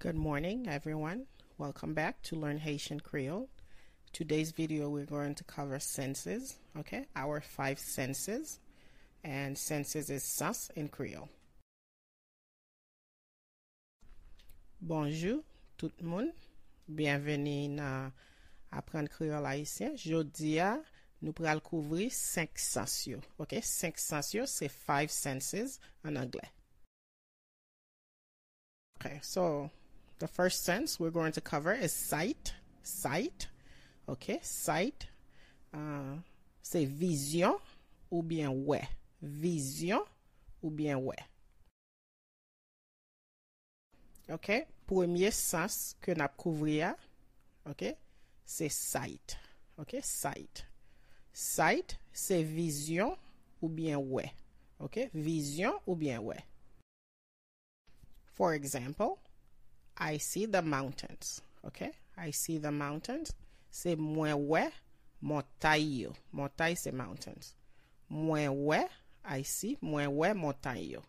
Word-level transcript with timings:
Good 0.00 0.16
morning, 0.16 0.66
everyone. 0.68 1.26
Welcome 1.56 1.94
back 1.94 2.20
to 2.22 2.34
Learn 2.34 2.58
Haitian 2.58 2.98
Creole. 2.98 3.48
Today's 4.12 4.50
video, 4.50 4.88
we're 4.88 5.04
going 5.04 5.36
to 5.36 5.44
cover 5.44 5.78
senses, 5.78 6.56
okay? 6.76 7.06
Our 7.14 7.40
five 7.40 7.78
senses. 7.78 8.58
And 9.22 9.56
senses 9.56 10.10
is 10.10 10.24
sens 10.24 10.68
in 10.74 10.88
Creole. 10.88 11.28
Bonjour, 14.80 15.44
tout 15.78 15.92
le 16.00 16.08
monde. 16.08 16.32
Bienvenue 16.92 17.68
na 17.68 18.10
apprendre 18.72 19.08
créole 19.08 19.46
haïtien. 19.46 19.94
Jodi 19.96 20.58
nou 21.24 21.32
pral 21.36 21.62
kouvri 21.64 22.10
5 22.12 22.60
sens 22.60 22.98
yo. 23.08 23.22
Ok, 23.42 23.56
5 23.62 24.00
sens 24.02 24.32
yo 24.34 24.46
se 24.50 24.68
5 24.68 25.12
senses 25.12 25.78
an 26.04 26.16
Angle. 26.20 26.44
Ok, 28.96 29.18
so 29.22 29.70
the 30.18 30.28
first 30.28 30.64
sense 30.64 30.98
we're 30.98 31.10
going 31.10 31.32
to 31.32 31.40
cover 31.40 31.72
is 31.72 31.92
sight. 31.92 32.54
Sight, 32.82 33.48
ok, 34.06 34.38
sight 34.42 35.08
uh, 35.74 36.18
se 36.62 36.84
vision 36.84 37.58
ou 38.10 38.22
bien 38.22 38.50
we. 38.50 38.80
Vision 39.20 40.04
ou 40.62 40.70
bien 40.70 40.96
we. 40.96 41.16
Ok, 44.28 44.66
premier 44.86 45.30
sens 45.30 45.94
ke 46.02 46.16
nap 46.18 46.34
kouvri 46.40 46.80
ya, 46.80 46.94
ok, 47.70 47.92
se 48.46 48.70
sight. 48.72 49.36
Ok, 49.78 49.98
sight. 50.02 50.64
Sight, 51.36 51.98
se 52.16 52.40
vizyon 52.48 53.12
ou 53.60 53.68
bien 53.68 54.00
wè. 54.00 54.30
Ok? 54.80 55.02
Vizyon 55.12 55.76
ou 55.84 55.92
bien 56.00 56.22
wè. 56.24 56.38
For 58.32 58.54
example, 58.54 59.18
I 59.98 60.16
see 60.16 60.46
the 60.46 60.62
mountains. 60.62 61.42
Ok? 61.62 61.92
I 62.16 62.30
see 62.30 62.56
the 62.56 62.72
mountains. 62.72 63.34
Se 63.70 63.96
mwen 64.00 64.46
wè, 64.48 64.70
montay 65.20 65.84
yo. 66.00 66.14
Montay 66.32 66.76
se 66.80 66.92
mountains. 66.92 67.52
Mwen 68.08 68.56
wè, 68.64 68.86
I 69.24 69.42
see, 69.42 69.76
mwen 69.82 70.16
wè, 70.16 70.32
montay 70.32 70.88
yo. 70.94 71.02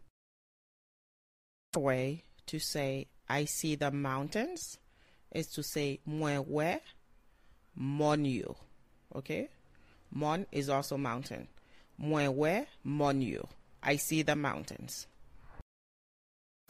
Way 1.78 2.24
to 2.48 2.60
say 2.60 3.08
I 3.30 3.46
see 3.46 3.76
the 3.76 3.92
mountains 3.92 4.78
is 5.32 5.48
to 5.56 5.64
say 5.64 6.02
mwen 6.06 6.44
wè, 6.52 6.82
mon 7.76 8.26
yo. 8.26 8.58
Ok? 9.16 9.48
Mon 10.12 10.46
is 10.52 10.70
also 10.70 10.98
mountain. 10.98 11.48
Mwen 12.00 12.36
we, 12.36 12.66
mon 12.84 13.22
yo. 13.22 13.48
I 13.84 13.96
see 13.98 14.22
the 14.22 14.36
mountains. 14.36 15.08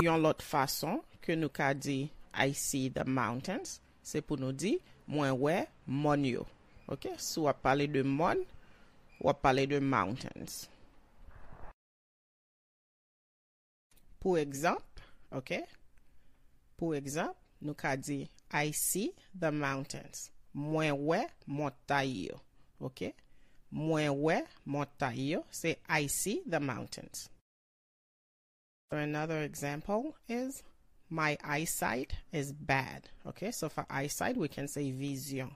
Yon 0.03 0.21
lot 0.21 0.43
fason 0.45 0.99
ke 1.25 1.33
nou 1.33 1.49
ka 1.49 1.71
di 1.73 2.11
I 2.37 2.51
see 2.53 2.89
the 2.93 3.01
mountains, 3.01 3.79
se 4.05 4.21
pou 4.21 4.37
nou 4.37 4.53
di 4.53 4.75
mwen 5.09 5.33
we, 5.41 5.55
mon 5.89 6.21
yo. 6.27 6.45
Ok, 6.85 7.09
sou 7.17 7.47
wap 7.47 7.63
pale 7.65 7.87
de 7.89 8.03
mon, 8.05 8.43
wap 9.19 9.41
pale 9.41 9.65
de 9.65 9.79
mountains. 9.81 10.67
Pou 14.21 14.37
ekzamp, 14.37 15.01
ok, 15.33 15.57
pou 16.77 16.93
ekzamp, 16.93 17.35
nou 17.59 17.73
ka 17.73 17.95
di 17.97 18.21
I 18.53 18.69
see 18.77 19.15
the 19.33 19.49
mountains. 19.51 20.29
Mwen 20.53 20.93
we, 21.09 21.23
montay 21.49 22.29
yo. 22.29 22.37
Ok. 22.79 23.09
Mwen 23.71 24.21
we 24.21 24.41
montay 24.65 25.29
yo, 25.29 25.45
se 25.49 25.77
I 25.89 26.07
see 26.07 26.41
the 26.45 26.59
mountains. 26.59 27.29
Another 28.91 29.41
example 29.41 30.15
is 30.29 30.63
my 31.09 31.37
eyesight 31.43 32.13
is 32.31 32.53
bad. 32.53 33.09
Okay, 33.25 33.51
so 33.51 33.69
for 33.69 33.85
eyesight, 33.89 34.37
we 34.37 34.47
can 34.47 34.67
say 34.67 34.91
vision. 34.91 35.55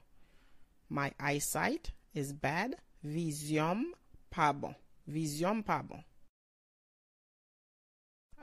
My 0.89 1.11
eyesight 1.19 1.91
is 2.13 2.33
bad. 2.33 2.75
Vision 3.03 3.93
pas 4.29 4.53
bon. 4.53 4.75
Vision 5.07 5.63
pas 5.63 5.83
bon. 5.83 6.03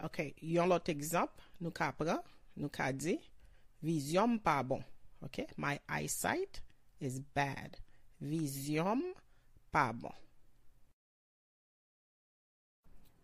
Ok, 0.05 0.35
yon 0.41 0.69
lot 0.71 0.89
exemple, 0.89 1.43
nou 1.59 1.75
ka 1.75 1.91
pran, 1.99 2.21
nou 2.55 2.71
ka 2.71 2.93
di, 2.95 3.17
vision 3.83 4.37
pas 4.39 4.62
bon. 4.62 4.85
Ok, 5.27 5.43
my 5.56 5.81
eyesight 5.91 6.61
is 7.00 7.19
bad. 7.35 7.77
Vision 8.21 9.03
pas 9.73 9.93
bon. 9.93 10.12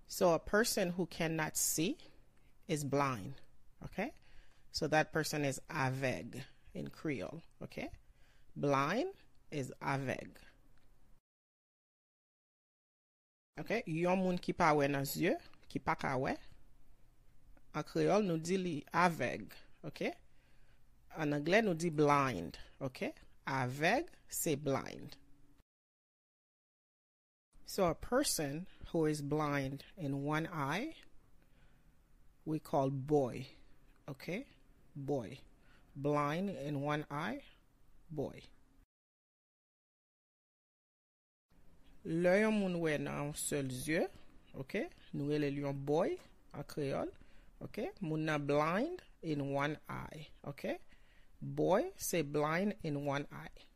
So 0.06 0.32
a 0.32 0.38
person 0.38 0.90
who 0.90 1.06
cannot 1.06 1.56
see 1.56 1.96
is 2.68 2.84
blind. 2.84 3.34
Okay? 3.84 4.12
So 4.70 4.86
that 4.88 5.12
person 5.12 5.44
is 5.44 5.60
aveg 5.70 6.42
in 6.74 6.88
Creole. 6.88 7.42
Okay? 7.62 7.88
Blind 8.56 9.10
is 9.50 9.72
aveg. 9.82 10.28
Okay? 13.60 13.82
Yon 13.86 14.18
moun 14.18 14.38
ki 14.38 14.52
pa 14.52 14.72
we 14.74 14.86
nan 14.88 15.06
zye, 15.06 15.34
ki 15.68 15.78
pa 15.78 15.94
ka 15.94 16.16
we. 16.18 16.34
Creole 17.82 18.22
nou 18.22 18.38
di 18.38 18.56
li 18.56 18.76
aveg. 18.94 19.50
Okay? 19.86 20.12
En 21.18 21.34
anglais 21.34 21.62
nou 21.66 21.74
di 21.74 21.90
blind. 21.90 22.58
Okay? 22.80 23.12
Aveg, 23.46 24.06
c'est 24.28 24.56
blind. 24.56 25.16
So 27.74 27.86
a 27.86 27.94
person 27.96 28.68
who 28.92 29.06
is 29.06 29.20
blind 29.20 29.82
in 29.98 30.22
one 30.22 30.48
eye, 30.54 30.94
we 32.44 32.60
call 32.60 32.88
boy. 32.88 33.48
Okay? 34.08 34.46
Boy. 34.94 35.38
Blind 35.96 36.50
in 36.50 36.82
one 36.82 37.04
eye, 37.10 37.40
boy. 38.08 38.42
Le 42.04 42.36
yon 42.42 42.54
moun 42.60 42.78
we 42.78 42.96
nan 42.96 43.34
ok? 44.54 44.86
Nou 45.12 45.34
yon 45.34 45.74
boy, 45.74 46.14
a 46.54 46.62
kreol, 46.62 47.10
ok? 47.60 47.90
Moun 48.00 48.24
nan 48.24 48.46
blind 48.46 49.02
in 49.20 49.50
one 49.50 49.78
eye, 49.88 50.28
ok? 50.46 50.78
Boy, 51.42 51.90
say 51.96 52.22
blind 52.22 52.76
in 52.84 53.04
one 53.04 53.26
eye. 53.32 53.66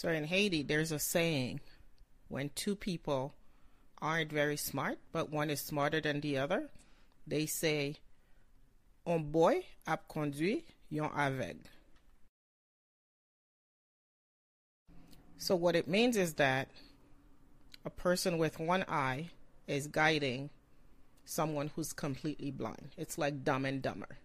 So 0.00 0.08
in 0.08 0.24
Haiti, 0.24 0.62
there's 0.62 0.92
a 0.92 0.98
saying 0.98 1.60
when 2.28 2.48
two 2.54 2.74
people 2.74 3.34
aren't 4.00 4.32
very 4.32 4.56
smart, 4.56 4.96
but 5.12 5.28
one 5.28 5.50
is 5.50 5.60
smarter 5.60 6.00
than 6.00 6.22
the 6.22 6.38
other, 6.38 6.70
they 7.26 7.44
say, 7.44 7.96
Un 9.06 9.24
boy 9.24 9.66
ap 9.86 10.08
conduit 10.08 10.64
yon 10.88 11.10
aveg. 11.10 11.58
So 15.36 15.54
what 15.54 15.76
it 15.76 15.86
means 15.86 16.16
is 16.16 16.32
that 16.36 16.68
a 17.84 17.90
person 17.90 18.38
with 18.38 18.58
one 18.58 18.86
eye 18.88 19.28
is 19.66 19.86
guiding 19.86 20.48
someone 21.26 21.72
who's 21.76 21.92
completely 21.92 22.50
blind. 22.50 22.88
It's 22.96 23.18
like 23.18 23.44
dumb 23.44 23.66
and 23.66 23.82
dumber. 23.82 24.16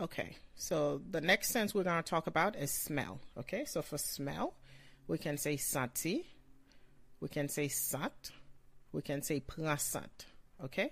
Okay, 0.00 0.36
so 0.56 1.00
the 1.08 1.20
next 1.20 1.50
sense 1.50 1.72
we're 1.72 1.84
going 1.84 2.02
to 2.02 2.10
talk 2.10 2.26
about 2.26 2.56
is 2.56 2.72
smell. 2.72 3.20
Okay, 3.38 3.64
so 3.64 3.80
for 3.80 3.96
smell, 3.96 4.54
we 5.06 5.18
can 5.18 5.38
say 5.38 5.56
senti, 5.56 6.26
we 7.20 7.28
can 7.28 7.48
say 7.48 7.68
sat, 7.68 8.32
we 8.92 9.02
can 9.02 9.22
say 9.22 9.40
prasat. 9.40 10.26
Okay? 10.64 10.90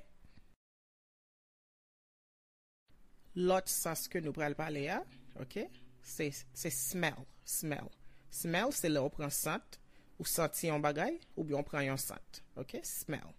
Lot 3.35 3.69
sas 3.69 4.07
ke 4.07 4.23
nou 4.23 4.31
pral 4.37 4.55
pale 4.55 4.87
ya, 4.87 5.01
ok? 5.41 5.67
Se 6.05 6.31
smell, 6.55 7.27
smell. 7.45 7.91
Smell 8.31 8.71
se 8.71 8.89
le 8.89 9.03
ou 9.03 9.11
pran 9.11 9.33
sat, 9.35 9.79
ou 10.21 10.29
santi 10.29 10.69
yon 10.69 10.83
bagay, 10.85 11.19
ou 11.35 11.43
bi 11.43 11.57
yon 11.57 11.67
pran 11.67 11.89
yon 11.89 11.99
sat. 11.99 12.43
Ok? 12.55 12.79
Smell. 12.87 13.35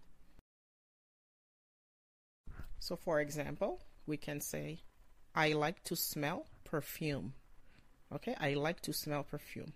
So 2.80 2.96
for 2.96 3.20
example, 3.20 3.80
we 4.04 4.18
can 4.18 4.42
say, 4.42 4.82
I 5.34 5.52
like 5.52 5.82
to 5.84 5.96
smell 5.96 6.46
perfume. 6.64 7.34
Ok? 8.12 8.34
I 8.40 8.54
like 8.54 8.80
to 8.82 8.92
smell 8.92 9.24
perfume. 9.24 9.72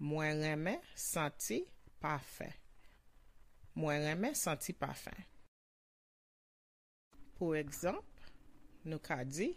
Mwen 0.00 0.40
reme 0.42 0.78
santi 0.94 1.64
pafe. 2.02 2.52
Mwen 3.76 4.02
reme 4.02 4.34
santi 4.34 4.72
pafe. 4.72 5.12
Pou 7.38 7.52
ekzamp, 7.58 8.04
nous 8.84 9.00
ka 9.02 9.24
di, 9.24 9.56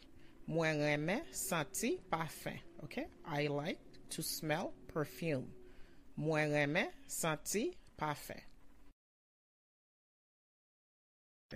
mwen 0.49 0.81
reme 0.81 1.21
santi 1.31 1.97
pafe. 2.11 2.59
Ok? 2.83 3.05
I 3.25 3.47
like 3.47 3.79
to 4.09 4.21
smell 4.21 4.73
perfume. 4.93 5.47
Mwen 6.19 6.51
reme 6.51 6.87
santi 7.07 7.77
pafe. 7.97 8.41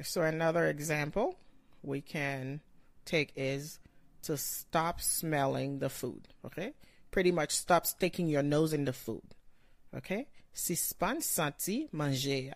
So 0.03 0.21
another 0.21 0.67
example 0.67 1.35
we 1.83 1.99
can 1.99 2.61
take 3.05 3.33
is 3.35 3.79
to 4.23 4.37
stop 4.37 5.01
smelling 5.01 5.79
the 5.79 5.89
food. 5.89 6.27
Okay? 6.45 6.73
pretty 7.11 7.31
much 7.31 7.51
stop 7.51 7.85
sticking 7.85 8.27
your 8.27 8.41
nose 8.41 8.73
in 8.73 8.85
the 8.85 8.93
food. 8.93 9.21
Okay? 9.95 10.27
Si 10.53 10.75
span 10.75 11.21
santi 11.21 11.87
manje. 11.93 12.53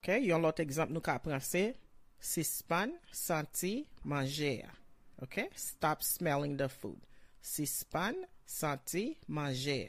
Ok, 0.00 0.16
yon 0.24 0.44
lot 0.44 0.60
ekzamp 0.60 0.92
nou 0.92 1.04
ka 1.04 1.18
pranse. 1.20 1.72
Si 2.20 2.44
span 2.44 2.92
santi 3.12 3.86
manje 4.04 4.60
ya. 4.60 4.70
Ok, 5.20 5.48
stop 5.56 6.04
smelling 6.04 6.56
the 6.56 6.68
food. 6.68 7.00
Si 7.40 7.66
span 7.66 8.24
santi 8.46 9.18
manje. 9.28 9.88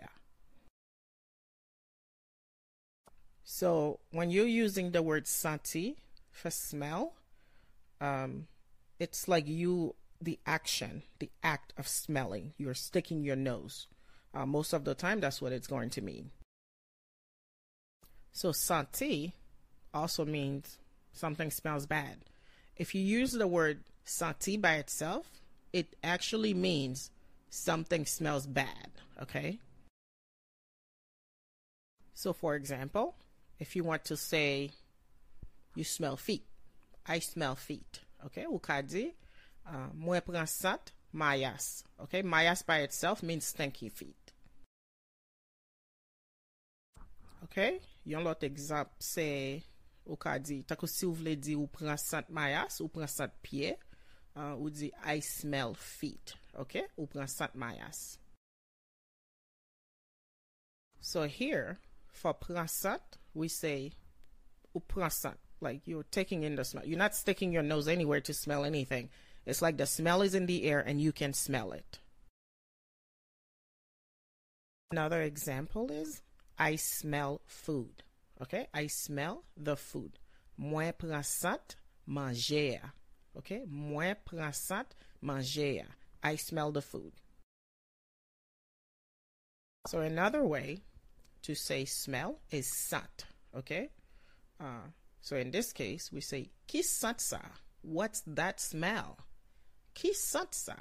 So, 3.43 3.99
when 4.11 4.31
you're 4.31 4.47
using 4.47 4.91
the 4.91 5.01
word 5.01 5.27
santi 5.27 5.97
for 6.31 6.51
smell, 6.51 7.13
um, 8.01 8.47
it's 8.99 9.27
like 9.27 9.47
you, 9.47 9.95
the 10.19 10.39
action, 10.45 11.03
the 11.19 11.29
act 11.43 11.73
of 11.77 11.87
smelling. 11.87 12.53
You're 12.57 12.73
sticking 12.73 13.23
your 13.23 13.35
nose. 13.35 13.87
Uh, 14.33 14.45
most 14.45 14.73
of 14.73 14.83
the 14.83 14.95
time, 14.95 15.21
that's 15.21 15.41
what 15.41 15.51
it's 15.53 15.67
going 15.67 15.91
to 15.91 16.01
mean. 16.01 16.31
So, 18.31 18.51
santi 18.51 19.33
also 19.93 20.25
means 20.25 20.77
something 21.13 21.51
smells 21.51 21.85
bad. 21.85 22.17
If 22.75 22.95
you 22.95 23.01
use 23.01 23.33
the 23.33 23.47
word 23.47 23.83
santi 24.03 24.57
by 24.57 24.75
itself, 24.75 25.27
it 25.71 25.95
actually 26.03 26.53
means 26.53 27.11
something 27.49 28.05
smells 28.05 28.47
bad, 28.47 28.89
okay? 29.21 29.59
So, 32.13 32.33
for 32.33 32.55
example, 32.55 33.15
if 33.59 33.75
you 33.75 33.83
want 33.83 34.05
to 34.05 34.17
say 34.17 34.71
you 35.75 35.83
smell 35.83 36.17
feet, 36.17 36.45
I 37.07 37.19
smell 37.19 37.55
feet. 37.55 38.01
Ok, 38.25 38.43
ou 38.45 38.59
ka 38.61 38.81
di, 38.85 39.07
uh, 39.65 39.89
mwen 39.97 40.21
pran 40.25 40.49
sat, 40.49 40.91
mayas. 41.11 41.81
Ok, 41.99 42.21
mayas 42.23 42.61
by 42.63 42.81
itself 42.85 43.23
means 43.23 43.49
stinky 43.49 43.89
feet. 43.89 44.33
Ok, 47.43 47.57
yon 48.07 48.23
lot 48.23 48.43
ekzamp 48.45 48.93
se, 49.01 49.27
ou 50.05 50.17
ka 50.21 50.37
di, 50.39 50.61
tako 50.67 50.87
si 50.89 51.07
ou 51.09 51.17
vle 51.17 51.33
di 51.35 51.57
ou 51.57 51.67
pran 51.71 51.97
sat 51.99 52.29
mayas, 52.33 52.79
ou 52.83 52.91
pran 52.93 53.09
sat 53.09 53.33
pie, 53.43 53.73
uh, 54.37 54.53
ou 54.55 54.69
di 54.69 54.91
I 55.01 55.19
smell 55.25 55.73
feet. 55.75 56.35
Ok, 56.61 56.77
ou 56.95 57.09
pran 57.09 57.29
sat 57.31 57.57
mayas. 57.57 58.19
So 61.01 61.25
here, 61.25 61.79
for 62.13 62.37
pran 62.37 62.69
sat, 62.69 63.17
we 63.33 63.49
say, 63.49 63.91
ou 64.75 64.85
pran 64.85 65.09
sat. 65.09 65.39
Like 65.61 65.81
you're 65.85 66.05
taking 66.11 66.43
in 66.43 66.55
the 66.55 66.65
smell. 66.65 66.85
You're 66.85 66.97
not 66.97 67.15
sticking 67.15 67.51
your 67.51 67.63
nose 67.63 67.87
anywhere 67.87 68.21
to 68.21 68.33
smell 68.33 68.65
anything. 68.65 69.09
It's 69.45 69.61
like 69.61 69.77
the 69.77 69.85
smell 69.85 70.21
is 70.21 70.35
in 70.35 70.45
the 70.45 70.63
air 70.63 70.79
and 70.79 71.01
you 71.01 71.11
can 71.11 71.33
smell 71.33 71.71
it. 71.71 71.99
Another 74.91 75.21
example 75.21 75.89
is 75.91 76.21
I 76.59 76.75
smell 76.75 77.41
food. 77.45 78.03
Okay? 78.41 78.67
I 78.73 78.87
smell 78.87 79.43
the 79.55 79.75
food. 79.75 80.19
Mwen 80.59 80.93
pran 80.93 81.23
sant 81.23 81.75
manje. 82.07 82.79
Okay? 83.37 83.63
Moi 83.67 84.13
pran 84.25 84.53
sant 84.53 84.93
manje. 85.23 85.83
I 86.23 86.35
smell 86.35 86.71
the 86.71 86.81
food. 86.81 87.13
So 89.87 89.99
another 89.99 90.43
way 90.43 90.81
to 91.43 91.55
say 91.55 91.85
smell 91.85 92.39
is 92.51 92.67
sat. 92.67 93.25
Okay? 93.55 93.89
Uh, 94.59 94.91
so 95.21 95.35
in 95.35 95.51
this 95.51 95.71
case, 95.71 96.11
we 96.11 96.21
say 96.21 96.49
ki 96.67 96.81
sant 96.81 97.21
sa. 97.21 97.39
What's 97.83 98.21
that 98.27 98.59
smell? 98.59 99.17
Ki 99.93 100.13
sant 100.13 100.53
sa. 100.53 100.75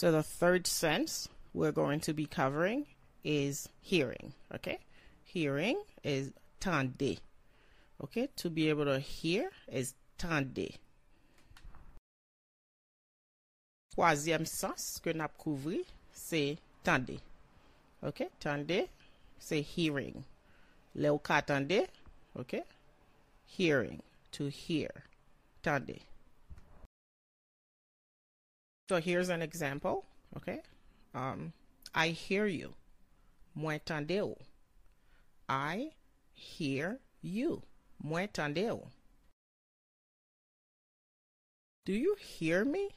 So 0.00 0.12
the 0.12 0.22
third 0.22 0.66
sense 0.66 1.28
we're 1.52 1.72
going 1.72 2.00
to 2.00 2.12
be 2.12 2.26
covering 2.26 2.86
is 3.24 3.68
hearing. 3.80 4.32
Okay? 4.54 4.78
Hearing 5.24 5.82
is 6.04 6.32
tande. 6.60 7.18
Okay? 8.02 8.28
To 8.36 8.50
be 8.50 8.68
able 8.68 8.84
to 8.84 8.98
hear 8.98 9.50
is 9.70 9.94
tande. 10.18 10.76
Troisième 13.96 14.46
sens 14.46 15.00
que 15.02 15.12
nap 15.12 15.32
kouvri, 15.38 15.84
c'est 16.12 16.58
tande. 16.84 17.18
Ok? 18.02 18.28
Tande, 18.40 18.88
c'est 19.40 19.62
hearing. 19.62 20.24
Le 20.94 21.18
ka 21.18 21.40
tande, 21.40 21.86
ok? 22.36 22.62
Hearing, 23.46 24.02
to 24.32 24.46
hear. 24.48 24.90
Tande. 25.62 26.00
So 28.88 29.00
here's 29.00 29.28
an 29.28 29.42
example, 29.42 30.04
okay? 30.36 30.60
Um, 31.14 31.52
I 31.94 32.08
hear 32.08 32.46
you. 32.46 32.74
Mwen 33.56 33.80
tande 33.84 34.20
ou. 34.20 34.36
I 35.48 35.90
hear 36.32 37.00
you. 37.22 37.62
Mwen 38.04 38.28
tande 38.28 38.70
ou. 38.70 38.88
Do 41.84 41.92
you 41.92 42.16
hear 42.18 42.64
me? 42.64 42.90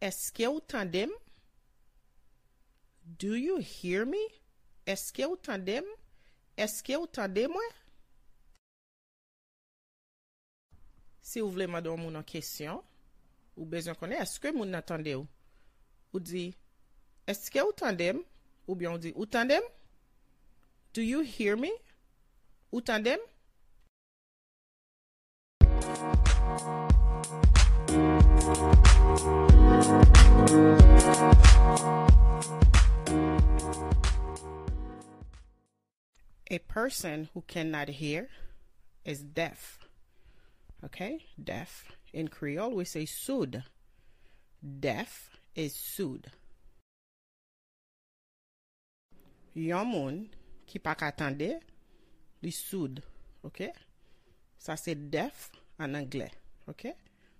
Eske 0.00 0.46
ou 0.46 0.60
tandem? 0.60 1.10
Do 3.18 3.34
you 3.34 3.58
hear 3.58 4.04
me? 4.04 4.28
Eske 4.86 5.24
ou 5.24 5.36
tandem? 5.36 5.84
Eske 6.56 6.96
ou 6.96 7.06
tande 7.06 7.42
mwen? 7.52 7.72
Si 11.20 11.42
ou 11.44 11.50
vle 11.52 11.66
madon 11.68 12.00
moun 12.00 12.16
an 12.16 12.24
kesyon, 12.24 12.80
ou 13.58 13.68
bezon 13.68 13.98
konen, 14.00 14.22
eske 14.24 14.54
moun 14.56 14.72
nan 14.72 14.84
tande 14.88 15.12
ou? 15.18 15.26
Ou 16.14 16.22
di, 16.22 16.46
eske 17.28 17.60
ou 17.60 17.76
tande 17.76 18.08
m? 18.16 18.24
Ou 18.64 18.78
byon 18.78 18.96
di, 19.02 19.12
ou 19.12 19.28
tande 19.28 19.60
m? 19.60 19.68
Do 20.96 21.04
you 21.04 21.20
hear 21.20 21.60
me? 21.60 21.74
Ou 22.72 22.80
tande 22.80 23.18
m? 23.18 23.20
Outandem? 23.20 23.32
A 36.48 36.58
person 36.58 37.28
who 37.34 37.42
cannot 37.48 37.88
hear 37.88 38.28
is 39.04 39.20
deaf. 39.20 39.80
Okay, 40.84 41.24
deaf. 41.42 41.84
In 42.12 42.28
Creole, 42.28 42.76
we 42.76 42.84
say 42.84 43.04
soud. 43.04 43.64
Deaf 44.62 45.30
is 45.56 45.74
soud. 45.74 46.28
Yon 49.54 49.88
moun 49.88 50.18
ki 50.68 50.78
pa 50.78 50.94
ka 50.94 51.10
tande, 51.10 51.56
li 52.42 52.50
soud. 52.50 53.02
Ok? 53.42 53.66
Sa 54.58 54.76
se 54.76 54.94
deaf 54.94 55.50
an 55.78 55.96
angle. 55.96 56.28
Ok? 56.68 56.92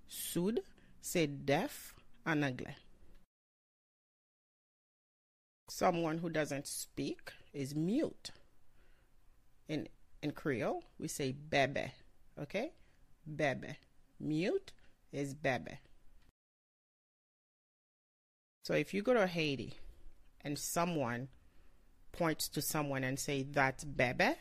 Soud 0.08 0.58
se 1.00 1.26
deaf 1.26 1.94
an 2.24 2.42
angle. 2.42 2.74
Someone 5.68 6.18
who 6.18 6.30
doesn't 6.30 6.66
speak 6.66 7.30
is 7.52 7.74
mute. 7.74 8.30
In 9.68 9.88
in 10.22 10.32
Creole, 10.32 10.84
we 10.98 11.08
say 11.08 11.32
bebe. 11.32 11.92
Okay? 12.40 12.72
Bebe. 13.26 13.76
Mute 14.20 14.72
is 15.12 15.34
bebe. 15.34 15.78
So 18.64 18.74
if 18.74 18.92
you 18.92 19.02
go 19.02 19.14
to 19.14 19.26
Haiti 19.26 19.74
and 20.40 20.58
someone 20.58 21.28
points 22.10 22.48
to 22.48 22.62
someone 22.62 23.04
and 23.04 23.18
say 23.18 23.44
that's 23.44 23.84
Bebe, 23.84 24.34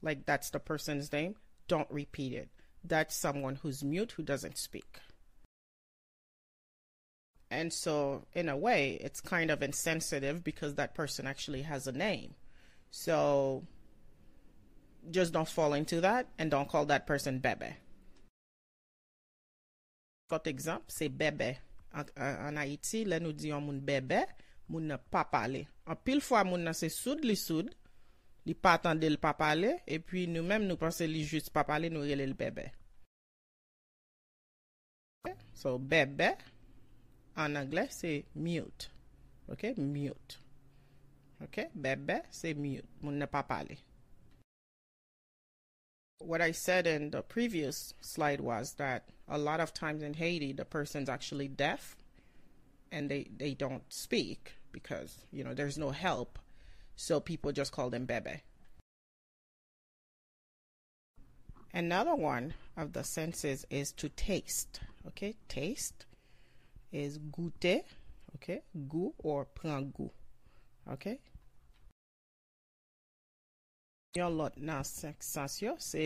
like 0.00 0.26
that's 0.26 0.50
the 0.50 0.60
person's 0.60 1.12
name, 1.12 1.34
don't 1.66 1.90
repeat 1.90 2.32
it. 2.32 2.50
That's 2.84 3.16
someone 3.16 3.56
who's 3.56 3.82
mute 3.82 4.12
who 4.12 4.22
doesn't 4.22 4.58
speak. 4.58 5.00
And 7.50 7.72
so, 7.72 8.26
in 8.32 8.48
a 8.48 8.56
way, 8.56 8.98
it's 9.02 9.20
kind 9.20 9.50
of 9.50 9.62
insensitive 9.62 10.42
because 10.42 10.76
that 10.76 10.94
person 10.94 11.26
actually 11.26 11.62
has 11.62 11.86
a 11.86 11.92
name. 11.92 12.34
So, 12.90 13.64
just 15.10 15.32
don't 15.32 15.48
fall 15.48 15.74
into 15.74 16.00
that 16.00 16.28
and 16.38 16.50
don't 16.50 16.68
call 16.68 16.86
that 16.86 17.06
person 17.06 17.38
bebe. 17.38 17.72
Kot 20.30 20.46
ekzamp, 20.48 20.90
se 20.90 21.08
bebe. 21.08 21.56
An, 21.92 22.08
an 22.16 22.60
Haiti, 22.60 23.04
le 23.04 23.18
nou 23.20 23.36
diyon 23.36 23.64
moun 23.66 23.80
bebe, 23.84 24.22
moun 24.70 24.88
nan 24.88 25.00
pa 25.12 25.26
pale. 25.28 25.66
An 25.84 25.98
pil 26.00 26.22
fwa 26.24 26.44
moun 26.48 26.64
nan 26.64 26.76
se 26.76 26.88
soud 26.92 27.24
li 27.26 27.36
soud, 27.36 27.68
li 28.48 28.54
pa 28.56 28.76
atande 28.78 29.10
l 29.10 29.18
pa 29.20 29.34
pale, 29.38 29.76
e 29.84 29.98
pi 30.00 30.24
nou 30.30 30.46
menm 30.46 30.64
nou 30.68 30.80
pense 30.80 31.06
li 31.08 31.26
just 31.28 31.52
pa 31.52 31.66
pale 31.68 31.92
nou 31.92 32.06
rele 32.06 32.26
l 32.30 32.36
bebe. 32.38 32.70
So, 35.54 35.76
bebe, 35.78 36.32
an 37.38 37.56
Angle, 37.60 37.86
se 37.94 38.24
mute. 38.34 38.88
Ok, 39.52 39.76
mute. 39.76 40.40
Ok, 41.44 41.68
bebe, 41.74 42.22
se 42.30 42.54
mute. 42.54 42.88
Moun 43.04 43.20
nan 43.20 43.30
pa 43.30 43.44
pale. 43.46 43.76
What 46.24 46.40
I 46.40 46.52
said 46.52 46.86
in 46.86 47.10
the 47.10 47.22
previous 47.22 47.94
slide 48.00 48.40
was 48.40 48.74
that 48.74 49.08
a 49.28 49.38
lot 49.38 49.60
of 49.60 49.74
times 49.74 50.02
in 50.02 50.14
Haiti, 50.14 50.52
the 50.52 50.64
person's 50.64 51.08
actually 51.08 51.48
deaf 51.48 51.96
and 52.90 53.10
they, 53.10 53.28
they 53.36 53.54
don't 53.54 53.82
speak 53.88 54.52
because, 54.70 55.18
you 55.32 55.42
know, 55.42 55.54
there's 55.54 55.78
no 55.78 55.90
help. 55.90 56.38
So 56.96 57.20
people 57.20 57.52
just 57.52 57.72
call 57.72 57.90
them 57.90 58.04
bebe. 58.04 58.42
Another 61.74 62.14
one 62.14 62.54
of 62.76 62.92
the 62.92 63.02
senses 63.02 63.66
is 63.70 63.92
to 63.92 64.08
taste. 64.10 64.80
Okay, 65.08 65.34
taste 65.48 66.04
is 66.92 67.18
goûter. 67.18 67.82
Okay, 68.36 68.62
goût 68.88 69.14
or 69.18 69.46
prend 69.46 69.94
goût. 69.94 70.10
Okay. 70.90 71.18
Yon 74.12 74.34
lot 74.36 74.56
nan 74.60 74.84
sensasyon, 74.84 75.78
se 75.80 76.02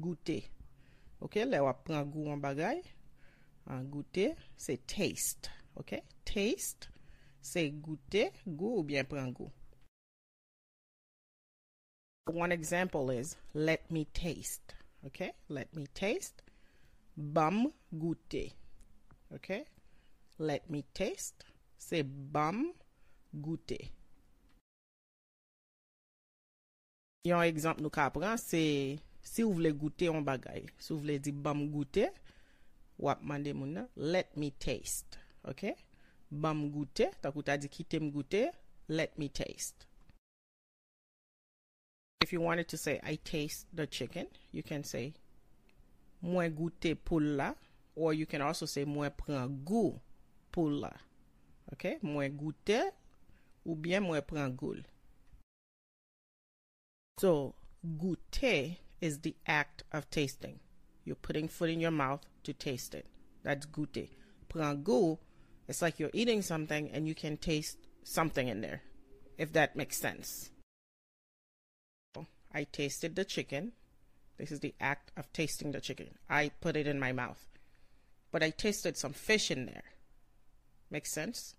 goute. 0.00 0.38
Ok, 1.20 1.34
le 1.44 1.58
wap 1.60 1.82
pran 1.84 2.08
gou 2.08 2.30
an 2.32 2.40
bagay. 2.40 2.80
An 3.68 3.84
goute, 3.92 4.30
se 4.56 4.78
taste. 4.88 5.50
Ok, 5.76 5.92
taste, 6.24 6.88
se 7.44 7.66
goute, 7.84 8.30
gou 8.46 8.78
ou 8.78 8.86
bien 8.86 9.04
pran 9.04 9.28
gou. 9.36 9.50
One 12.32 12.52
example 12.52 13.10
is, 13.10 13.36
let 13.52 13.90
me 13.90 14.06
taste. 14.06 14.74
Ok, 15.04 15.28
let 15.50 15.76
me 15.76 15.84
taste. 15.92 16.42
Bam 17.16 17.66
goute. 17.92 18.54
Ok, 19.34 19.66
let 20.38 20.70
me 20.70 20.82
taste, 20.94 21.44
se 21.76 22.02
bam 22.02 22.72
goute. 23.34 23.97
Yon 27.26 27.42
ekzamp 27.42 27.80
nou 27.82 27.90
ka 27.90 28.06
pran, 28.14 28.38
se 28.38 28.60
si 29.26 29.42
ou 29.42 29.56
vle 29.58 29.72
goute 29.74 30.06
yon 30.06 30.22
bagay, 30.26 30.68
si 30.78 30.92
ou 30.94 31.02
vle 31.02 31.16
di 31.18 31.32
bam 31.34 31.64
goute, 31.72 32.06
wap 33.02 33.24
mande 33.26 33.50
moun 33.56 33.74
nan, 33.74 33.88
let 33.98 34.36
me 34.38 34.52
taste, 34.62 35.18
ok? 35.50 35.72
Bam 36.30 36.68
goute, 36.70 37.08
tak 37.22 37.34
ou 37.34 37.42
ta 37.42 37.56
di 37.58 37.70
kitem 37.72 38.12
goute, 38.14 38.44
let 38.88 39.18
me 39.18 39.28
taste. 39.28 39.88
If 42.22 42.32
you 42.32 42.40
wanted 42.40 42.68
to 42.68 42.76
say, 42.76 43.00
I 43.02 43.18
taste 43.24 43.66
the 43.72 43.86
chicken, 43.86 44.28
you 44.52 44.62
can 44.62 44.84
say, 44.84 45.14
mwen 46.22 46.54
goute 46.54 46.94
pou 47.02 47.18
la, 47.18 47.52
or 47.96 48.14
you 48.14 48.26
can 48.26 48.42
also 48.42 48.66
say, 48.66 48.84
mwen 48.86 49.10
pran 49.18 49.58
gou 49.66 49.96
pou 50.54 50.70
la, 50.70 50.92
ok? 51.74 51.96
Mwen 52.06 52.38
goute, 52.38 52.78
ou 53.66 53.74
bien 53.74 54.06
mwen 54.06 54.22
pran 54.22 54.54
goul. 54.54 54.86
So, 57.18 57.54
goûter 57.84 58.76
is 59.00 59.20
the 59.20 59.34
act 59.46 59.82
of 59.92 60.08
tasting. 60.10 60.60
You're 61.04 61.16
putting 61.16 61.48
food 61.48 61.70
in 61.70 61.80
your 61.80 61.90
mouth 61.90 62.24
to 62.44 62.52
taste 62.52 62.94
it. 62.94 63.06
That's 63.42 63.66
goûter. 63.66 64.08
Prend 64.48 64.84
goût, 64.84 65.18
it's 65.66 65.82
like 65.82 65.98
you're 65.98 66.10
eating 66.12 66.42
something 66.42 66.90
and 66.90 67.08
you 67.08 67.14
can 67.14 67.36
taste 67.36 67.78
something 68.04 68.46
in 68.46 68.60
there, 68.60 68.82
if 69.36 69.52
that 69.52 69.76
makes 69.76 69.98
sense. 69.98 70.50
I 72.54 72.64
tasted 72.64 73.16
the 73.16 73.24
chicken. 73.24 73.72
This 74.38 74.52
is 74.52 74.60
the 74.60 74.74
act 74.80 75.10
of 75.16 75.32
tasting 75.32 75.72
the 75.72 75.80
chicken. 75.80 76.10
I 76.30 76.52
put 76.60 76.76
it 76.76 76.86
in 76.86 76.98
my 76.98 77.12
mouth. 77.12 77.46
But 78.30 78.42
I 78.42 78.50
tasted 78.50 78.96
some 78.96 79.12
fish 79.12 79.50
in 79.50 79.66
there. 79.66 79.84
Makes 80.90 81.12
sense? 81.12 81.56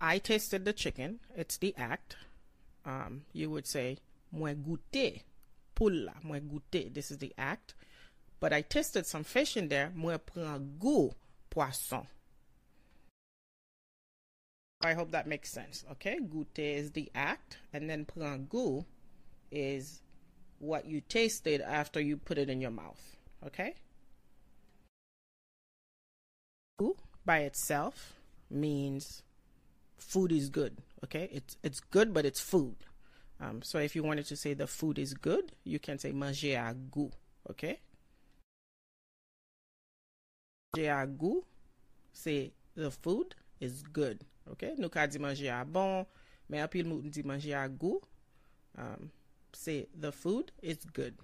I 0.00 0.18
tasted 0.18 0.64
the 0.64 0.72
chicken. 0.72 1.20
It's 1.34 1.56
the 1.56 1.74
act 1.76 2.16
um, 2.88 3.22
you 3.32 3.50
would 3.50 3.66
say, 3.66 3.98
mwen 4.34 4.64
goûter 4.64 5.20
poule 5.74 6.06
la, 6.06 6.14
mwen 6.24 6.48
goûter. 6.48 6.92
This 6.92 7.10
is 7.10 7.18
the 7.18 7.34
act. 7.36 7.74
But 8.40 8.52
I 8.52 8.62
tasted 8.62 9.04
some 9.06 9.24
fish 9.24 9.56
in 9.56 9.68
there, 9.68 9.92
mwen 9.96 10.18
pran 10.18 10.78
goût 10.78 11.12
poisson. 11.50 12.06
I 14.80 14.94
hope 14.94 15.10
that 15.10 15.26
makes 15.26 15.50
sense. 15.50 15.84
Okay, 15.92 16.18
goûter 16.18 16.76
is 16.76 16.92
the 16.92 17.10
act, 17.14 17.58
and 17.72 17.90
then 17.90 18.06
pran 18.06 18.46
goût 18.46 18.84
is 19.50 20.00
what 20.60 20.86
you 20.86 21.00
tasted 21.00 21.60
after 21.60 22.00
you 22.00 22.16
put 22.16 22.38
it 22.38 22.48
in 22.48 22.60
your 22.60 22.70
mouth. 22.70 23.16
Okay? 23.44 23.74
Goût 26.80 26.96
by 27.26 27.40
itself 27.40 28.14
means 28.50 29.22
food 29.98 30.32
is 30.32 30.48
good. 30.48 30.78
Okay, 31.04 31.28
it's 31.32 31.56
it's 31.62 31.80
good, 31.80 32.12
but 32.12 32.26
it's 32.26 32.40
food. 32.40 32.76
Um, 33.40 33.62
so 33.62 33.78
if 33.78 33.94
you 33.94 34.02
wanted 34.02 34.26
to 34.26 34.36
say 34.36 34.54
the 34.54 34.66
food 34.66 34.98
is 34.98 35.14
good, 35.14 35.52
you 35.64 35.78
can 35.78 35.98
say 35.98 36.12
manger 36.12 36.56
à 36.56 36.74
goût. 36.74 37.12
Okay. 37.48 37.78
Manger 40.74 40.88
à 40.88 41.06
goût, 41.06 41.44
say 42.12 42.52
the 42.74 42.90
food 42.90 43.34
is 43.60 43.82
good. 43.92 44.24
Okay. 44.50 44.74
Nou 44.76 44.88
ka 44.88 45.06
di 45.06 45.18
manger 45.18 45.50
à 45.50 45.64
bon, 45.64 46.04
mais 46.48 46.60
apil 46.60 46.84
moun 46.84 47.10
di 47.10 47.22
manger 47.22 47.54
à 47.54 47.68
goût. 47.68 48.02
Um, 48.76 49.10
say 49.52 49.86
the 49.94 50.10
food 50.10 50.50
is 50.62 50.78
good. 50.92 51.14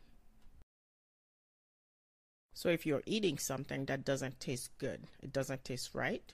So 2.55 2.69
if 2.69 2.87
you're 2.87 3.03
eating 3.07 3.39
something 3.39 3.87
that 3.87 4.05
doesn't 4.05 4.39
taste 4.39 4.71
good, 4.79 5.09
it 5.21 5.33
doesn't 5.33 5.65
taste 5.65 5.91
right, 5.95 6.33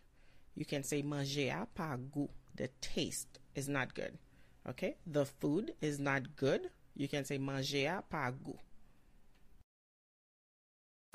you 0.55 0.67
can 0.67 0.83
say 0.83 1.01
manger 1.01 1.49
à 1.49 1.67
pas 1.75 1.97
goût 1.97 2.29
the 2.61 2.69
taste 2.83 3.39
is 3.55 3.71
not 3.71 3.95
good. 3.95 4.19
Okay? 4.69 4.97
The 5.07 5.25
food 5.25 5.73
is 5.81 5.99
not 5.99 6.37
good. 6.37 6.69
You 6.95 7.09
can 7.09 7.25
say 7.25 7.39
manger 7.39 8.03
pas 8.11 8.31
goût. 8.31 8.59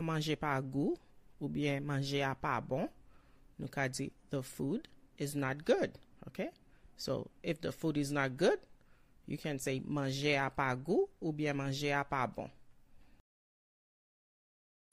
Manger 0.01 0.35
pas 0.35 0.59
goût 0.61 0.97
ou 1.39 1.47
bien 1.47 1.79
manger 1.85 2.33
pas 2.41 2.59
bon. 2.61 2.89
Nou 3.59 3.69
ka 3.69 3.87
di 3.87 4.11
the 4.31 4.41
food 4.41 4.87
is 5.19 5.35
not 5.35 5.63
good. 5.63 5.93
Okay? 6.27 6.49
So 6.97 7.29
if 7.43 7.61
the 7.61 7.71
food 7.71 7.97
is 7.97 8.11
not 8.11 8.35
good, 8.35 8.57
you 9.27 9.37
can 9.37 9.59
say 9.59 9.79
manger 9.85 10.49
pas 10.49 10.75
goût 10.75 11.07
ou 11.21 11.31
bien 11.31 11.53
manger 11.53 12.03
pas 12.09 12.25
bon. 12.25 12.49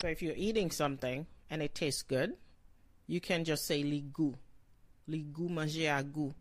So 0.02 0.08
if 0.08 0.20
you're 0.20 0.36
eating 0.36 0.70
something 0.70 1.26
and 1.48 1.62
it 1.62 1.74
tastes 1.74 2.02
good, 2.02 2.36
you 3.06 3.20
can 3.22 3.42
just 3.42 3.64
say 3.64 3.82
li 3.82 4.04
goût. 4.12 4.34
Li 5.08 5.24
goût 5.32 5.48
manger 5.48 5.88
a 5.88 6.02
goût. 6.02 6.34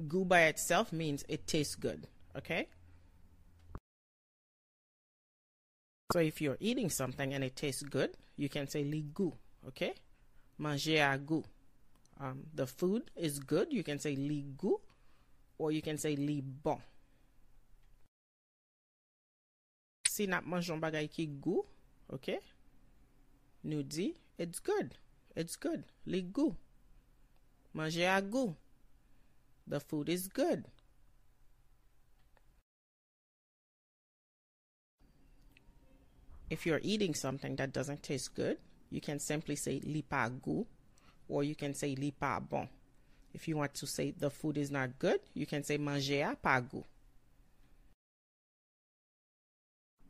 Goût 0.00 0.26
by 0.26 0.42
itself 0.42 0.92
means 0.92 1.24
it 1.28 1.46
tastes 1.46 1.74
good. 1.74 2.06
Okay? 2.36 2.68
So 6.12 6.18
if 6.18 6.40
you're 6.40 6.58
eating 6.60 6.90
something 6.90 7.32
and 7.32 7.44
it 7.44 7.56
tastes 7.56 7.82
good, 7.82 8.16
you 8.36 8.48
can 8.48 8.68
say 8.68 8.84
li 8.84 9.04
goût. 9.14 9.32
Okay? 9.68 9.94
Manger 10.58 10.98
à 10.98 11.18
goût. 11.18 11.44
Um, 12.20 12.44
the 12.54 12.66
food 12.66 13.10
is 13.16 13.38
good. 13.38 13.72
You 13.72 13.82
can 13.82 13.98
say 13.98 14.14
li 14.16 14.44
goût 14.56 14.80
or 15.58 15.72
you 15.72 15.82
can 15.82 15.98
say 15.98 16.16
li 16.16 16.40
bon. 16.40 16.78
Si 20.08 20.26
nap 20.26 20.44
manjon 20.46 20.78
bagay 20.80 21.10
ki 21.10 21.26
goût, 21.42 21.66
okay? 22.12 22.38
Nou 23.64 23.82
di, 23.82 24.14
it's 24.38 24.60
good. 24.60 24.94
It's 25.34 25.56
good. 25.56 25.82
Li 26.06 26.22
goût. 26.22 26.54
Manger 27.74 28.06
à 28.06 28.22
goût. 28.22 28.54
The 29.66 29.80
food 29.80 30.08
is 30.08 30.28
good. 30.28 30.66
If 36.50 36.66
you're 36.66 36.80
eating 36.82 37.14
something 37.14 37.56
that 37.56 37.72
doesn't 37.72 38.02
taste 38.02 38.34
good, 38.34 38.58
you 38.90 39.00
can 39.00 39.18
simply 39.18 39.56
say 39.56 39.80
li 39.84 40.02
pa 40.02 40.28
goût 40.28 40.66
or 41.28 41.42
you 41.42 41.54
can 41.54 41.74
say 41.74 41.94
li 41.96 42.10
pa 42.12 42.38
bon. 42.38 42.68
If 43.32 43.48
you 43.48 43.56
want 43.56 43.74
to 43.74 43.86
say 43.86 44.12
the 44.12 44.30
food 44.30 44.58
is 44.58 44.70
not 44.70 44.98
good, 44.98 45.20
you 45.32 45.46
can 45.46 45.64
say 45.64 45.78
manger 45.78 46.30
a 46.30 46.36
pa 46.36 46.60
goût. 46.60 46.84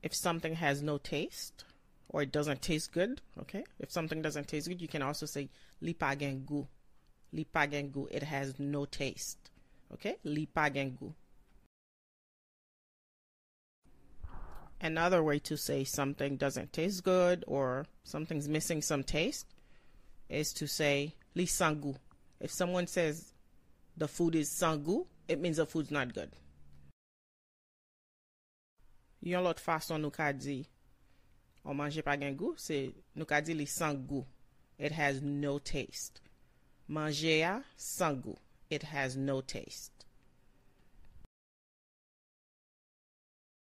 If 0.02 0.14
something 0.14 0.56
has 0.56 0.82
no 0.82 0.98
taste 0.98 1.64
or 2.08 2.22
it 2.22 2.32
doesn't 2.32 2.60
taste 2.60 2.92
good, 2.92 3.22
okay? 3.40 3.64
If 3.78 3.90
something 3.90 4.20
doesn't 4.20 4.48
taste 4.48 4.68
good, 4.68 4.82
you 4.82 4.88
can 4.88 5.00
also 5.00 5.24
say 5.24 5.48
li 5.80 5.94
pa 5.94 6.14
gen 6.14 6.44
goût. 6.44 6.66
Li 7.34 7.44
pa. 7.44 7.66
It 7.70 8.22
has 8.22 8.58
no 8.58 8.84
taste. 8.84 9.50
Okay? 9.92 10.16
Li 10.22 10.46
pa. 10.46 10.70
Another 14.80 15.22
way 15.22 15.38
to 15.40 15.56
say 15.56 15.82
something 15.82 16.36
doesn't 16.36 16.72
taste 16.72 17.02
good 17.04 17.44
or 17.46 17.86
something's 18.04 18.48
missing 18.48 18.82
some 18.82 19.02
taste 19.02 19.46
is 20.28 20.52
to 20.52 20.66
say 20.66 21.14
li 21.34 21.46
sans. 21.46 21.96
If 22.40 22.50
someone 22.50 22.86
says 22.86 23.32
the 23.96 24.08
food 24.08 24.34
is 24.34 24.50
sans 24.50 24.84
goût, 24.86 25.06
it 25.26 25.40
means 25.40 25.56
the 25.56 25.66
food's 25.66 25.90
not 25.90 26.12
good. 26.12 26.30
Yon 29.22 29.42
lot 29.42 29.58
fason 29.58 30.02
nou 30.02 30.10
ka 30.12 30.32
di 30.32 30.66
on 31.64 31.78
manje 31.78 32.04
pa 32.04 32.16
gen 32.20 32.36
goût, 32.36 32.60
se 32.60 32.92
nou 33.16 33.24
ka 33.24 33.40
di 33.40 33.54
li. 33.54 33.66
It 34.76 34.92
has 34.92 35.22
no 35.22 35.58
taste. 35.58 36.20
Manje 36.88 37.38
ya 37.38 37.62
san 37.76 38.20
go. 38.20 38.36
It 38.70 38.82
has 38.82 39.16
no 39.16 39.40
taste. 39.40 39.92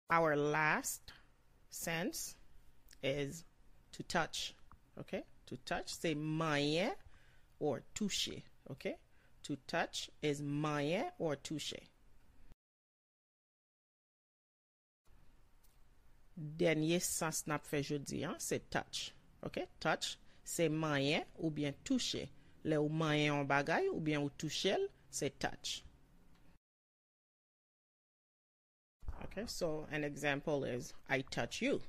Our 0.09 0.35
last 0.35 1.13
sense 1.69 2.35
is 3.03 3.43
to 3.91 4.03
touch. 4.03 4.55
Okay? 4.99 5.23
To 5.47 5.57
touch 5.57 5.95
se 5.95 6.15
mayen 6.15 6.91
or 7.59 7.83
touche. 7.93 8.41
Okay? 8.71 8.95
To 9.43 9.57
touch 9.67 10.09
is 10.21 10.41
mayen 10.41 11.05
or 11.19 11.35
touche. 11.35 11.75
Denye 16.57 17.01
sens 17.01 17.45
nap 17.47 17.65
fe 17.65 17.81
jodi 17.81 18.23
an 18.23 18.39
se 18.39 18.59
touch. 18.71 19.11
Ok? 19.43 19.65
Touch 19.79 20.17
se 20.43 20.69
mayen 20.69 21.23
ou 21.43 21.49
bien 21.49 21.73
touche. 21.83 22.29
Le 22.63 22.77
ou 22.77 22.89
mayen 22.89 23.39
an 23.39 23.47
bagay 23.47 23.87
ou 23.89 23.99
bien 23.99 24.21
ou 24.21 24.29
touche 24.29 24.65
el, 24.65 24.89
se 25.09 25.29
touch. 25.29 25.83
Ok, 29.23 29.47
so 29.47 29.87
an 29.91 30.03
example 30.03 30.63
is, 30.63 30.93
I 31.09 31.21
touch 31.21 31.61
you. 31.61 31.81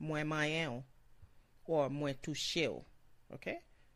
Mwen 0.00 0.26
mayen 0.28 0.68
ou. 0.70 0.84
Or 1.66 1.90
mwen 1.90 2.14
touche 2.22 2.68
ou. 2.68 2.84
Ok, 3.32 3.48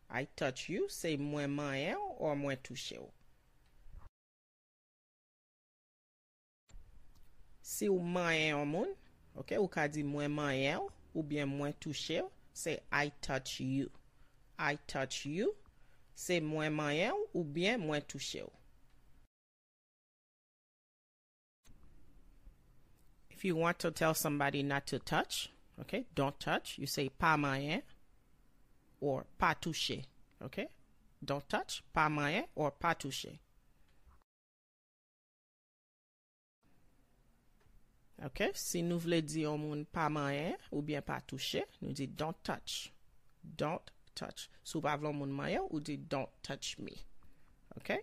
I 0.09 0.25
touch 0.35 0.69
you, 0.69 0.87
se 0.89 1.15
mwen 1.17 1.49
mayen 1.49 1.97
ou 1.97 2.15
or 2.19 2.35
mwen 2.35 2.57
touche 2.63 2.97
ou. 2.97 3.09
Si 7.61 7.89
ou 7.89 8.01
mayen 8.01 8.57
an 8.57 8.67
moun, 8.67 8.93
ok, 9.37 9.57
ou 9.61 9.69
ka 9.69 9.87
di 9.87 10.03
mwen 10.03 10.33
mayen 10.33 10.81
ou, 10.81 10.91
ou 11.13 11.23
bien 11.23 11.49
mwen 11.49 11.73
touche 11.81 12.21
ou, 12.23 12.31
se 12.53 12.79
I 12.91 13.11
touch 13.21 13.59
you. 13.61 13.89
I 14.57 14.77
touch 14.87 15.25
you. 15.25 15.55
se 16.19 16.39
mwen 16.43 16.73
mayen 16.75 17.15
ou, 17.15 17.27
ou 17.39 17.43
bien 17.57 17.79
mwen 17.79 18.03
touche 18.03 18.43
ou. 18.43 18.51
If 23.31 23.45
you 23.45 23.55
want 23.55 23.79
to 23.79 23.91
tell 23.91 24.13
somebody 24.13 24.63
not 24.63 24.85
to 24.87 24.99
touch, 24.99 25.49
okay, 25.79 26.05
don't 26.13 26.37
touch, 26.39 26.77
you 26.77 26.87
say 26.87 27.07
pa 27.07 27.37
mayen 27.37 27.83
or 28.99 29.25
pa 29.37 29.53
touche, 29.53 30.03
okay? 30.43 30.67
Don't 31.23 31.47
touch, 31.47 31.81
pa 31.93 32.09
mayen 32.09 32.47
or 32.55 32.71
pa 32.71 32.93
touche. 32.93 33.39
Ok, 38.25 38.49
si 38.59 38.81
nou 38.83 38.99
vle 38.99 39.21
di 39.23 39.45
yon 39.45 39.61
moun 39.63 39.85
pa 39.87 40.09
mayen 40.11 40.57
ou 40.73 40.83
bien 40.83 40.99
pa 40.99 41.21
touche, 41.23 41.63
nou 41.79 41.95
di 41.95 42.09
don't 42.11 42.43
touch. 42.43 42.91
Don't 43.39 43.95
touch. 44.19 44.49
Sou 44.63 44.83
pa 44.83 44.97
vlon 44.99 45.15
moun 45.15 45.33
mayen 45.35 45.67
ou 45.69 45.79
di 45.79 45.97
don't 45.97 46.29
touch 46.43 46.75
me. 46.79 46.99
Ok? 47.77 47.97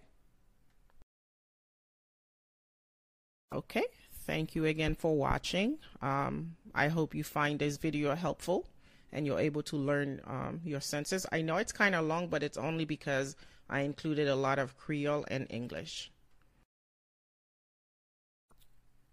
Ok, 3.53 3.83
thank 4.27 4.55
you 4.55 4.65
again 4.65 4.95
for 4.95 5.17
watching. 5.17 5.79
Um, 6.03 6.57
I 6.75 6.89
hope 6.89 7.15
you 7.15 7.25
find 7.25 7.59
this 7.59 7.77
video 7.77 8.15
helpful 8.15 8.67
and 9.13 9.25
you're 9.25 9.39
able 9.39 9.63
to 9.63 9.77
learn 9.77 10.21
um, 10.27 10.61
your 10.65 10.81
senses. 10.81 11.27
I 11.33 11.43
know 11.43 11.57
it's 11.57 11.73
kind 11.73 11.95
of 11.95 12.05
long, 12.05 12.29
but 12.29 12.43
it's 12.43 12.59
only 12.59 12.85
because 12.85 13.37
I 13.71 13.81
included 13.81 14.29
a 14.29 14.37
lot 14.37 14.59
of 14.59 14.77
Creole 14.77 15.25
and 15.29 15.47
English. 15.49 16.11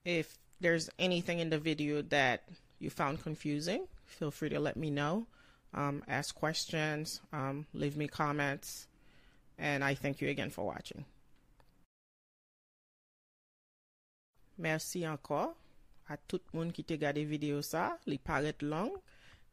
If 0.03 0.37
there's 0.59 0.89
anything 0.99 1.39
in 1.39 1.49
the 1.49 1.59
video 1.59 2.01
that 2.01 2.43
you 2.79 2.89
found 2.89 3.23
confusing, 3.23 3.87
feel 4.05 4.31
free 4.31 4.49
to 4.49 4.59
let 4.59 4.75
me 4.75 4.89
know. 4.89 5.27
Um, 5.73 6.03
ask 6.07 6.35
questions, 6.35 7.19
um, 7.31 7.65
leave 7.73 7.97
me 7.97 8.07
comments, 8.07 8.87
and 9.57 9.83
I 9.83 9.95
thank 9.95 10.21
you 10.21 10.29
again 10.29 10.51
for 10.51 10.65
watching. 10.65 11.03
Mersi 14.61 15.03
anko 15.09 15.55
a 16.09 16.17
tout 16.27 16.43
moun 16.53 16.69
ki 16.71 16.83
te 16.85 16.97
gade 17.01 17.23
video 17.25 17.61
sa, 17.65 17.95
li 18.05 18.19
paret 18.21 18.61
lang, 18.61 18.91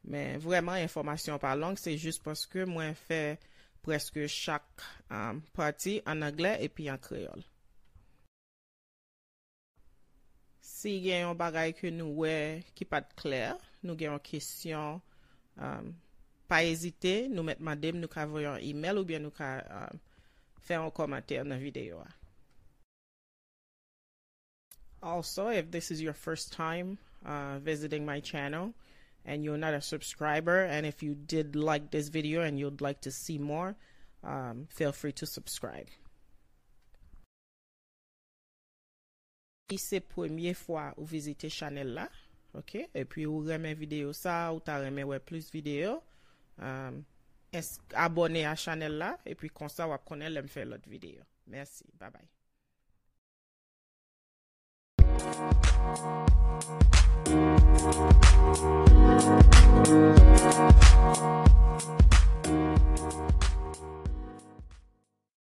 men 0.04 0.40
vreman 0.44 0.82
informasyon 0.84 1.40
pa 1.40 1.54
lang, 1.56 1.78
se 1.80 1.94
jist 1.96 2.20
paske 2.24 2.66
mwen 2.68 2.92
fe 2.98 3.38
preske 3.80 4.26
chak 4.28 4.84
um, 5.08 5.40
pati 5.56 6.00
an 6.04 6.26
angle 6.26 6.52
epi 6.66 6.90
an 6.92 7.00
kreol. 7.00 7.46
Si 10.60 10.98
gen 11.04 11.26
yon 11.30 11.40
bagay 11.40 11.72
ke 11.76 11.92
nou 11.92 12.20
we 12.24 12.60
ki 12.76 12.84
pat 12.88 13.16
kler, 13.16 13.56
nou 13.80 13.96
gen 13.96 14.12
yon 14.14 14.24
kesyon, 14.24 15.00
pa 16.50 16.60
ezite, 16.66 17.28
nou 17.30 17.46
met 17.46 17.60
madem 17.62 18.00
nou 18.02 18.10
ka 18.10 18.26
voyon 18.26 18.58
email 18.66 18.98
ou 18.98 19.06
bien 19.06 19.22
nou 19.22 19.34
ka 19.34 19.52
um, 19.70 20.00
fè 20.66 20.78
an 20.78 20.90
komater 20.94 21.46
nan 21.46 21.62
videyo 21.62 22.02
a. 22.02 22.10
Also, 25.02 25.48
if 25.48 25.70
this 25.70 25.90
is 25.90 26.02
your 26.02 26.12
first 26.12 26.52
time 26.52 26.98
uh, 27.24 27.58
visiting 27.58 28.04
my 28.04 28.20
channel 28.20 28.74
and 29.24 29.44
you're 29.44 29.56
not 29.56 29.72
a 29.72 29.80
subscriber 29.80 30.64
and 30.64 30.84
if 30.84 31.02
you 31.02 31.14
did 31.14 31.56
like 31.56 31.90
this 31.90 32.08
video 32.08 32.42
and 32.42 32.58
you'd 32.58 32.82
like 32.82 33.00
to 33.00 33.10
see 33.10 33.38
more, 33.38 33.76
um, 34.22 34.66
feel 34.68 34.92
free 34.92 35.12
to 35.12 35.26
subscribe. 35.26 35.86
Si 39.70 39.78
se 39.78 40.00
pwemye 40.00 40.52
fwa 40.54 40.90
ou 40.98 41.06
vizite 41.06 41.48
chanel 41.48 41.94
la, 41.94 42.08
ok, 42.58 42.88
e 42.92 43.04
pi 43.06 43.24
ou 43.30 43.44
reme 43.46 43.70
video 43.78 44.10
sa 44.12 44.50
ou 44.50 44.58
ta 44.60 44.80
reme 44.82 45.06
we 45.06 45.18
plus 45.22 45.48
video, 45.54 46.02
um, 46.60 47.04
abone 47.94 48.46
a 48.46 48.54
chanel 48.56 48.98
la, 48.98 49.16
epi 49.24 49.48
konsa 49.48 49.86
wap 49.90 50.04
konen 50.04 50.32
lem 50.32 50.48
fe 50.48 50.64
lot 50.64 50.84
videyo. 50.86 51.24
Mersi, 51.46 51.84
bye 51.98 52.10
bye. 52.10 52.28